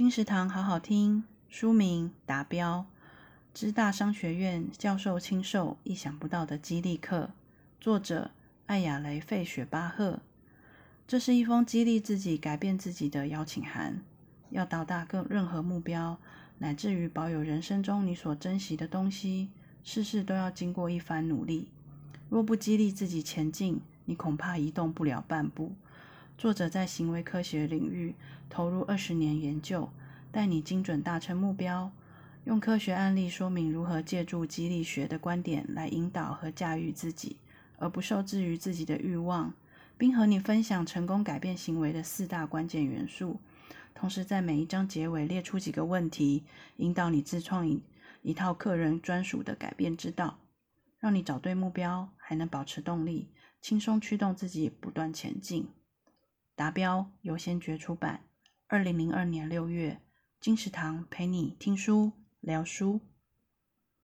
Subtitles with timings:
[0.00, 2.86] 金石堂好好听，书名《达标》，
[3.52, 7.32] 知大商学院教授亲授意想不到的激励课，
[7.78, 8.30] 作者
[8.64, 10.20] 艾雅雷费雪巴赫。
[11.06, 14.00] 这是一封激励自己改变自己的邀请函。
[14.48, 16.18] 要到达更任何目标，
[16.56, 19.50] 乃至于保有人生中你所珍惜的东西，
[19.84, 21.68] 事事都要经过一番努力。
[22.30, 25.74] 若不激励自己前进，你恐怕移动不了半步。
[26.40, 28.14] 作者在行为科学领域
[28.48, 29.90] 投入二十年研究，
[30.32, 31.92] 带你精准达成目标，
[32.44, 37.36] 用科学案例说明如何借助激励学的观点来引导和驾驭自己，
[37.76, 39.52] 而不受制于自己的欲望，
[39.98, 43.38] 并和你分享成功改变行为的四大关键元素。
[43.94, 46.44] 同时，在每一章结尾列出几个问题，
[46.78, 47.82] 引导你自创一
[48.22, 50.38] 一套个人专属的改变之道，
[51.00, 53.28] 让你找对目标，还能保持动力，
[53.60, 55.68] 轻松驱动自己不断前进。
[56.60, 58.26] 达标优先觉出版，
[58.66, 60.02] 二零零二年六月，
[60.38, 63.00] 金石堂陪你听书聊书。